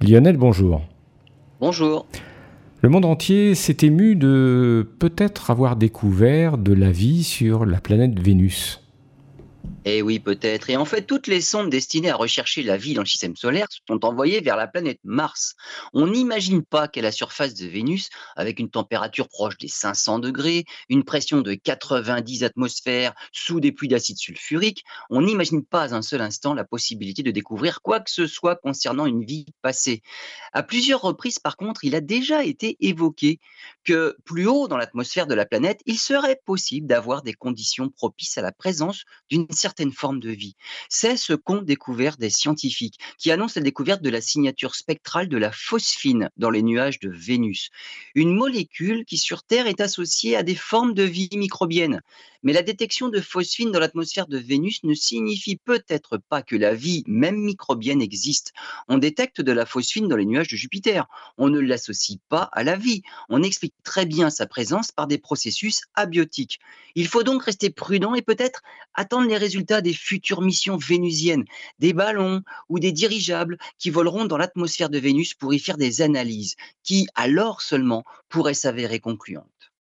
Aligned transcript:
Lionel, 0.00 0.36
bonjour. 0.36 0.82
Bonjour. 1.60 2.06
Le 2.82 2.88
monde 2.88 3.04
entier 3.04 3.56
s'est 3.56 3.78
ému 3.82 4.14
de 4.14 4.88
peut-être 5.00 5.50
avoir 5.50 5.74
découvert 5.74 6.56
de 6.56 6.72
la 6.72 6.92
vie 6.92 7.24
sur 7.24 7.66
la 7.66 7.80
planète 7.80 8.16
Vénus. 8.20 8.87
Eh 9.84 10.02
oui, 10.02 10.18
peut-être. 10.18 10.70
Et 10.70 10.76
en 10.76 10.84
fait, 10.84 11.02
toutes 11.02 11.28
les 11.28 11.40
sondes 11.40 11.70
destinées 11.70 12.10
à 12.10 12.16
rechercher 12.16 12.62
la 12.62 12.76
vie 12.76 12.94
dans 12.94 13.02
le 13.02 13.06
système 13.06 13.36
solaire 13.36 13.68
sont 13.86 14.04
envoyées 14.04 14.40
vers 14.40 14.56
la 14.56 14.66
planète 14.66 14.98
Mars. 15.04 15.54
On 15.94 16.08
n'imagine 16.08 16.62
pas 16.62 16.88
qu'à 16.88 17.00
la 17.00 17.12
surface 17.12 17.54
de 17.54 17.66
Vénus, 17.66 18.10
avec 18.36 18.58
une 18.58 18.70
température 18.70 19.28
proche 19.28 19.56
des 19.56 19.68
500 19.68 20.18
degrés, 20.18 20.64
une 20.88 21.04
pression 21.04 21.42
de 21.42 21.54
90 21.54 22.42
atmosphères 22.42 23.14
sous 23.32 23.60
des 23.60 23.70
pluies 23.70 23.88
d'acide 23.88 24.18
sulfurique, 24.18 24.82
on 25.10 25.22
n'imagine 25.22 25.64
pas 25.64 25.94
un 25.94 26.02
seul 26.02 26.20
instant 26.20 26.54
la 26.54 26.64
possibilité 26.64 27.22
de 27.22 27.30
découvrir 27.30 27.80
quoi 27.80 28.00
que 28.00 28.10
ce 28.10 28.26
soit 28.26 28.56
concernant 28.56 29.06
une 29.06 29.24
vie 29.24 29.46
passée. 29.62 30.02
À 30.52 30.64
plusieurs 30.64 31.02
reprises, 31.02 31.38
par 31.38 31.56
contre, 31.56 31.84
il 31.84 31.94
a 31.94 32.00
déjà 32.00 32.44
été 32.44 32.76
évoqué 32.80 33.38
que 33.84 34.16
plus 34.24 34.46
haut 34.46 34.66
dans 34.66 34.76
l'atmosphère 34.76 35.28
de 35.28 35.34
la 35.34 35.46
planète, 35.46 35.80
il 35.86 35.98
serait 35.98 36.40
possible 36.44 36.88
d'avoir 36.88 37.22
des 37.22 37.32
conditions 37.32 37.88
propices 37.88 38.36
à 38.38 38.42
la 38.42 38.52
présence 38.52 39.04
d'une 39.30 39.46
certaine 39.68 39.92
forme 39.92 40.18
de 40.18 40.30
vie. 40.30 40.56
C'est 40.88 41.18
ce 41.18 41.34
qu'ont 41.34 41.60
découvert 41.60 42.16
des 42.16 42.30
scientifiques 42.30 42.98
qui 43.18 43.30
annoncent 43.30 43.60
la 43.60 43.62
découverte 43.62 44.00
de 44.00 44.08
la 44.08 44.22
signature 44.22 44.74
spectrale 44.74 45.28
de 45.28 45.36
la 45.36 45.52
phosphine 45.52 46.30
dans 46.38 46.48
les 46.48 46.62
nuages 46.62 47.00
de 47.00 47.10
Vénus. 47.10 47.68
Une 48.14 48.34
molécule 48.34 49.04
qui 49.04 49.18
sur 49.18 49.42
Terre 49.42 49.66
est 49.66 49.82
associée 49.82 50.36
à 50.36 50.42
des 50.42 50.54
formes 50.54 50.94
de 50.94 51.02
vie 51.02 51.28
microbienne. 51.34 52.00
Mais 52.44 52.52
la 52.52 52.62
détection 52.62 53.08
de 53.08 53.20
phosphine 53.20 53.72
dans 53.72 53.80
l'atmosphère 53.80 54.28
de 54.28 54.38
Vénus 54.38 54.84
ne 54.84 54.94
signifie 54.94 55.56
peut-être 55.56 56.18
pas 56.18 56.42
que 56.42 56.54
la 56.54 56.72
vie, 56.72 57.02
même 57.08 57.36
microbienne, 57.36 58.00
existe. 58.00 58.52
On 58.86 58.98
détecte 58.98 59.40
de 59.40 59.50
la 59.50 59.66
phosphine 59.66 60.06
dans 60.06 60.16
les 60.16 60.24
nuages 60.24 60.46
de 60.46 60.56
Jupiter. 60.56 61.06
On 61.36 61.48
ne 61.48 61.58
l'associe 61.58 62.20
pas 62.28 62.48
à 62.52 62.62
la 62.62 62.76
vie. 62.76 63.02
On 63.28 63.42
explique 63.42 63.74
très 63.82 64.06
bien 64.06 64.30
sa 64.30 64.46
présence 64.46 64.92
par 64.92 65.08
des 65.08 65.18
processus 65.18 65.82
abiotiques. 65.94 66.60
Il 66.94 67.08
faut 67.08 67.24
donc 67.24 67.42
rester 67.42 67.70
prudent 67.70 68.14
et 68.14 68.22
peut-être 68.22 68.62
attendre 68.94 69.26
les 69.26 69.36
résultats 69.36 69.80
des 69.80 69.94
futures 69.94 70.42
missions 70.42 70.76
vénusiennes, 70.76 71.44
des 71.80 71.92
ballons 71.92 72.42
ou 72.68 72.78
des 72.78 72.92
dirigeables 72.92 73.58
qui 73.78 73.90
voleront 73.90 74.26
dans 74.26 74.38
l'atmosphère 74.38 74.90
de 74.90 74.98
Vénus 74.98 75.34
pour 75.34 75.54
y 75.54 75.58
faire 75.58 75.76
des 75.76 76.02
analyses 76.02 76.54
qui, 76.84 77.08
alors 77.16 77.62
seulement, 77.62 78.04
pourraient 78.28 78.54
s'avérer 78.54 79.00
concluantes. 79.00 79.72